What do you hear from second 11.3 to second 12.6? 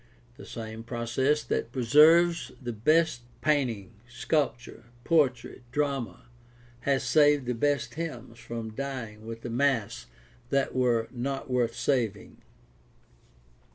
worth saving.